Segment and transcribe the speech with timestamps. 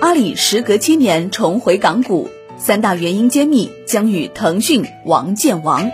[0.00, 5.90] 阿里时隔七年重回港股，三大原因揭秘，将与腾讯王建王。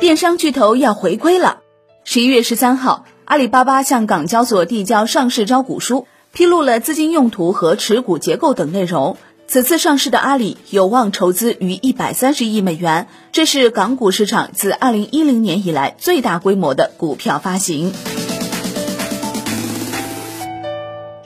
[0.00, 1.58] 电商巨头要回归了。
[2.02, 9.18] 十一月十三号，阿里巴巴向港交所递交上市招股书，披露了资金用途和持股结构等内容。
[9.46, 17.92] 此次上市的阿里有望筹资逾一百三十亿美元，这是港股市场自二零一零年以来最大规模的股票发行。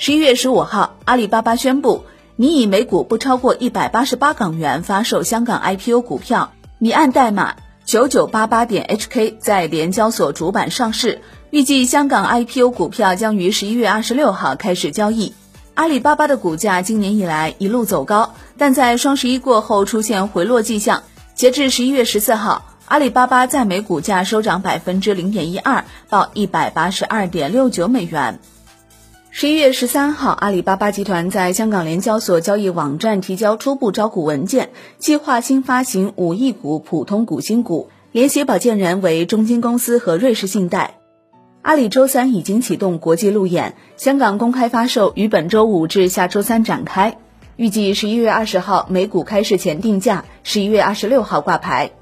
[0.00, 2.04] 十一月十五号，阿里巴巴宣布
[2.36, 11.20] 拟以每股不超过一百八十八港元发售香港 IPO 股票，拟按代码九九八八点 HK 在联交所主板上市。
[11.50, 15.34] 预计香港 IPO 股票将于十一月二十六号开始交易。
[15.74, 21.02] 阿里巴巴的股价今年以来一路走高，但在双十一过后出现回落迹象。
[21.34, 28.38] 截至十一月十四号，阿里巴巴在美股价收涨百分之零点一二，报一百八十二点六九美元。
[29.40, 40.96] 十一月十三号，阿里巴巴集团在香港联交所交易网站提交初步招股文件，计划新发行五亿股普通股新股，联席保荐人为中金公司和瑞士信贷。
[41.62, 47.16] 阿里周三已经启动国际路演，香港公开发售于本周五至下周三展开，
[47.54, 51.92] 预计十一月二十号美股开市前定价，十一月二十六号挂牌。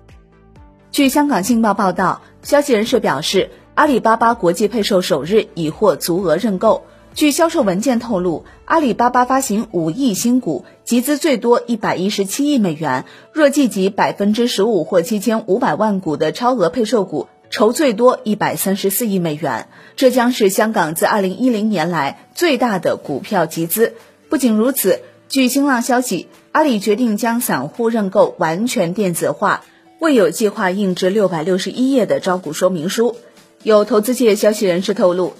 [0.90, 6.82] 据香港信报报道，消息人士表示，阿里巴巴国际配售首日已获足额认购。
[7.16, 13.06] 据销售文件透露，阿里巴巴发行五亿新股，集资最多一百一十七亿美元。
[13.32, 19.68] 若计及百分之十五或七千五百万股的超额配售股，筹最多一百三十四亿美元。
[19.96, 23.94] 这将是香港自二零一零年来最大的股票集资。
[24.28, 29.64] 不仅如此，据新浪消息，阿里决定将散户认购完全电子化，
[30.00, 33.16] 未有计划印制六百六十一页的招股说明书。
[33.62, 35.32] 有投资界消息人士透露。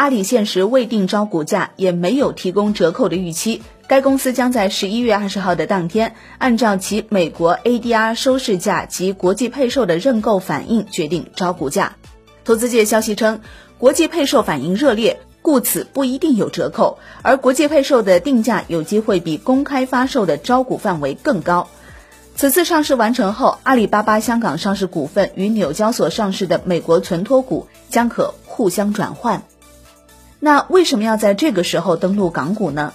[0.00, 3.60] 阿里现时未定招股价，也没有提供折扣的预期。
[3.86, 11.96] 该公司将在十一月二十号的当天，按照其美国 ADR 收市价及国际配售的认购反应决定招股价。
[12.46, 13.42] 投资界消息称，
[13.76, 21.68] 国际配售反应热烈，故此不一定有折扣，而国际配售的定价有机会比公开发售的招股范围更高。
[22.34, 29.42] 此次上市完成后，阿里巴巴香港上市股份与纽交所上市的美国存托股将可互相转换。
[30.40, 32.94] 那为什么要在这个时候登陆港股呢？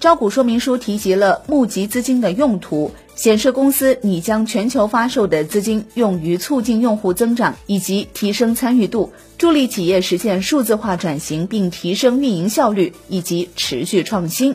[0.00, 14.54] 招股说明书提及了募集资金的用途，显示公司拟将全球发售的资金用于促进用户增长以及提升参与度，助力企业实现数字化转型并提升运营效率以及持续创新。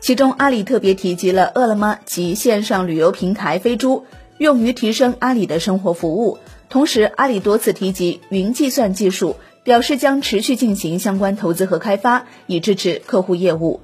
[0.00, 4.06] 其中，阿里特别提及了饿了么及线上旅游平台飞猪，
[4.38, 6.38] 用于提升阿里的生活服务。
[6.68, 9.36] 同时，阿里多次提及云计算技术。
[9.62, 13.80] 表示将持续进行相关投资和开发，以支持客户业务。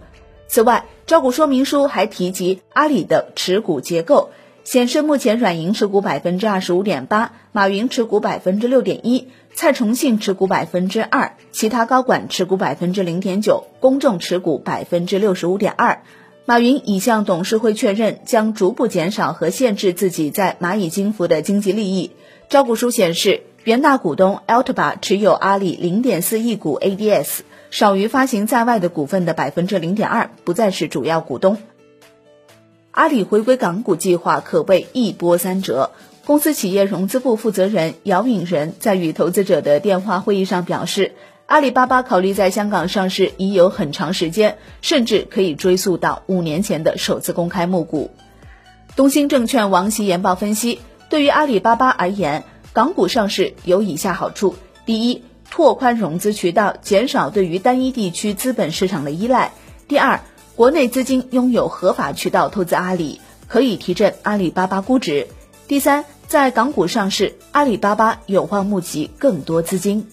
[0.49, 4.31] 此外，招股说明书还提及阿里的持股结构，
[4.65, 16.03] 显示目前软银持股百分之二十五点八，马云持股百分之六点一，蔡崇信持股百分之二，其他高管持股百分之零点九，公众持股百分之六十五点二。
[16.45, 22.13] 马云已向董事会确认，将逐步减少和限制自己在蚂蚁金服的经济利益。
[22.49, 23.43] 招股书显示。
[23.67, 27.41] 原大股东 Alibaba 持有阿里零点四亿股 ADS，
[27.73, 31.59] 少于发行在外的股份的百分之零点二，不再是主要股东。
[32.93, 35.91] 阿里回归港股计划可谓一波三折。
[36.25, 41.17] 公司企业融资部负责人姚允仁在与投资者的电话会议上表示，
[41.47, 48.13] 阿里巴巴考虑在香港上市已有很长时间，甚至可以追溯到五年前的首次公开募股。
[48.95, 50.79] 东兴证券王琦研报分析，
[51.11, 52.45] 对于阿里巴巴而言。
[52.77, 54.55] 港股上市有以下好处：
[54.85, 59.53] 第一，拓宽融资渠道，减少对于单一地区资本市场的依赖；
[59.89, 60.21] 第二，
[60.57, 65.27] 国内资金拥有合法渠道投资阿里，可以提振阿里巴巴估值；
[65.67, 70.09] 第三，在港股上市，阿里巴巴有望募集更多资金。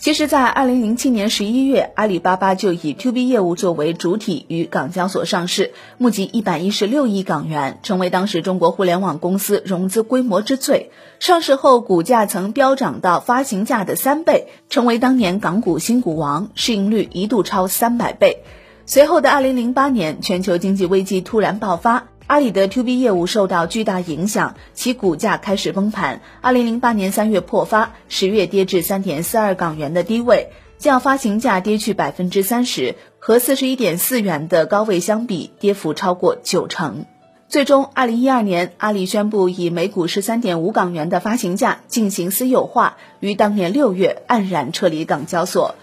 [0.00, 10.92] 其实，在二零零七年十一月，阿里巴巴就以 To B 业务作为主体于港交所上市，募集一百一十六亿港元，成为当时中国互联网公司融资规模之最。
[11.18, 18.44] 上市后，股价曾飙涨到发行价的三倍，成为当年港股新股王，市盈率一度超三百倍。
[18.86, 22.04] 随后的二零零八年，全球经济危机突然爆发。
[22.28, 26.20] 阿里的 To B 业务受到巨大影响，其股价开始崩盘。
[26.42, 37.06] 二零零八年三月破发，十月跌至三点四二港元的低位，较发行价跌去百分之三十，和四十一点四元的高位相比，跌幅超过九成。
[37.48, 45.76] 最终，二零一二年，阿里宣布以每股十三点五港元的发行价进行私有化，于当年六月黯然撤离港交所。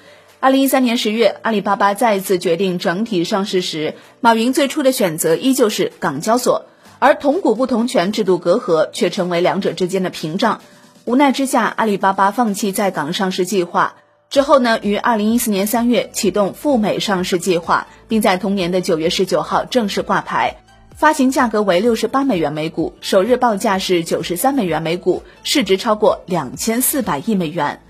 [0.45, 6.67] 二零一三年十月，阿里巴巴再次决定整体上市时，马云最初的选择依旧是港交所，
[6.99, 10.61] 而同股不同权制度隔阂却成为两者之间的屏障。
[11.05, 13.95] 无奈之下，阿里巴巴放弃在港上市计划。
[14.29, 20.57] 之后呢，于二零一四年三月启动赴美上市计划，并在同年的九月十九号正式挂牌，
[20.95, 27.81] 发行价格为六十八美元每股，首日报价是九十三美元每股，市值超过两千四百亿美元。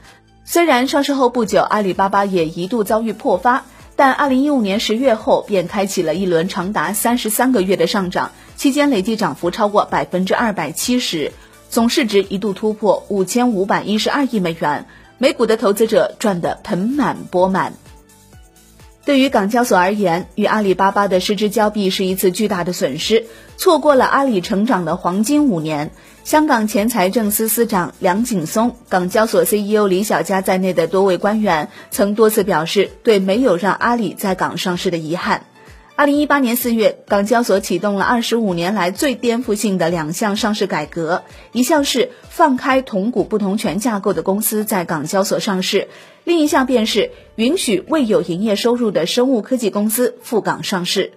[0.48, 3.66] 虽然上市后不久，阿里巴巴也一度遭遇破发，
[3.96, 11.32] 但二零一五年十月后便开启了一轮长达三十三个月的上涨，期间累计涨幅超过百分之二百七十，
[11.70, 14.86] 总市值一度突破五千五百一十二亿美元，
[15.18, 17.74] 美股的投资者赚得盆满钵满。
[19.04, 23.26] 对于港交所而言，与阿里巴巴的失之交臂是一次巨大的损失，
[23.58, 25.92] 错过了阿里成长的黄金五年。
[26.24, 35.46] 香港前财政司司长梁景松、港交所 CEO 李小加在内的多位官员曾多次表示对没有让阿里在港上市的遗憾。
[35.98, 41.24] 二零一八年四月，港交所启动了二十五年来最颠覆性的两项上市改革，
[41.54, 45.88] 一项是放开同股不同权架构的公司在港交所上市，
[46.26, 51.14] 另一项便是允许未有营业收入的生物科技公司赴港上市。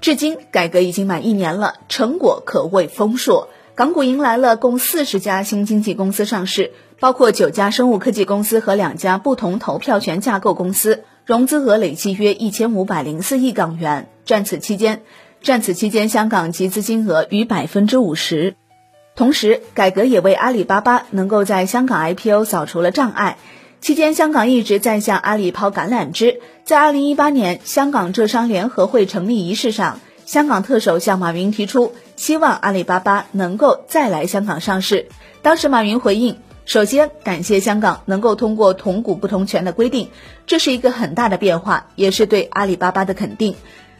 [0.00, 3.48] 至今，改革已经满一年了，成果可谓丰硕。
[3.74, 11.04] 港股迎来了共四十家新经济公司上市，包括九家生物科技公司和两家不同投票权架构公司。
[11.26, 14.08] 融资额累计约一千五百零四亿港元。
[14.24, 15.02] 占此期间，
[15.42, 18.54] 占此期间，香港集资金额逾百分之五十。
[19.14, 23.36] 同时，改革也为阿里巴巴能够在香港 IPO 扫除了障碍。
[23.80, 26.40] 期间，香港一直在向阿里抛橄榄枝。
[26.64, 35.08] 在二零一八年香港浙商联合会成立仪式上，香港特首向马云提出，希望阿里巴巴能够再来香港上市。
[35.42, 36.36] 当时，马云回应。
[36.66, 40.10] 首先，感谢香港能够通过同股不同权的规定，
[40.46, 43.54] 这是一个很大的变化，也是对阿里巴巴的肯定。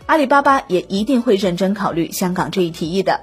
[0.04, 3.20] 阿里巴巴也一定会认真考虑香港这一提议的。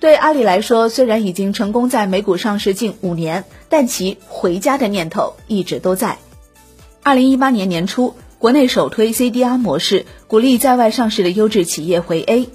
[0.00, 6.18] 对阿里来说，虽然已经成功在美股上市近五年，但其回家的念头一直都在。
[7.02, 12.48] 二零一八年年初，国内首推 CDR 模式，鼓励在外上市的优质企业回 A。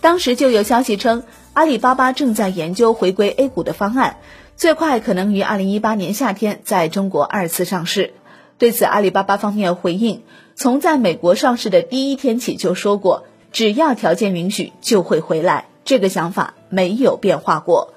[0.00, 4.18] 当时就有消息称，阿里巴巴正在研究回归 A 股的方案。
[4.56, 8.12] 最快可能于二零一八年夏天在中国二次上市。
[8.56, 10.22] 对此，阿里巴巴方面回应，
[10.54, 17.94] 从在美国上市的第一天起就说过，只要条件允许就会回来，这个想法没有变化过。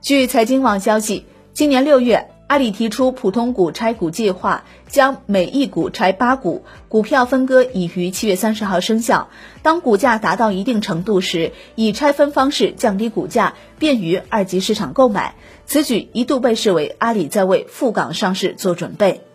[0.00, 2.30] 据财经网消息，今年六月。
[2.48, 9.30] 阿里提出普通股拆股计划，将每一股拆八股，股票分割已于七月三十号生效。
[9.62, 15.34] 当股价达到一定程度时，以拆分方式降低股价，便于二级市场购买。
[15.66, 19.25] 此举一度被视为阿里在为赴港上市做准备。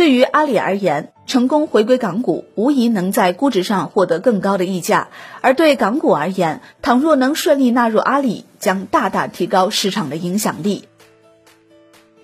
[0.00, 5.08] 对于阿里而言，成功回归港股，无疑能在估值上获得更高的溢价；
[5.42, 10.84] 而对港股而言，倘若能顺利纳入阿里，将大大提高市场的影响力。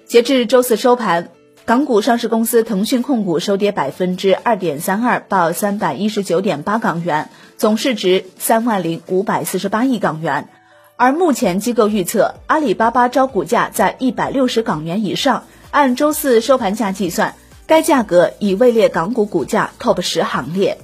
[0.07, 1.29] 截至周四收盘，
[1.67, 7.29] 港股上市公司腾讯控股收跌百分之二点三二，报三百一十九点八港元，
[7.59, 10.49] 总市值三万零五百四十八亿港元。
[10.97, 17.35] 而目前机构预测，阿里巴巴招股价在一百六十港元以上，按周四收盘价计算，
[17.67, 20.79] 该价格已位列港股股价 TOP 十行列。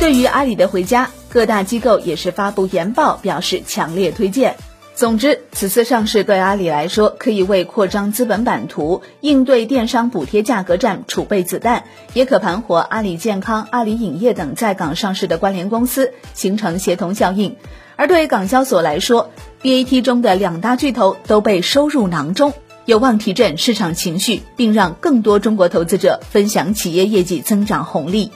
[0.00, 4.56] 对于阿里的回家，各大机构也是发布研报，表示强烈推荐。
[4.96, 17.56] 总之，此次上市对阿里来说，可以为扩张资本版图、应对电商补贴价格战储备子弹，也可盘活阿里健康、阿里影业等在港上市的关联公司，形成协同效应。
[17.94, 19.30] 而对港交所来说
[19.62, 22.52] ，BAT 中的两大巨头都被收入囊中，
[22.84, 28.32] 有望提振市场情绪，并让更多中国投资者分享企业业绩增长红利。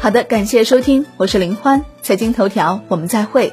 [0.00, 3.52] 好的，感谢收听，我是林欢，财经头条，我们再会。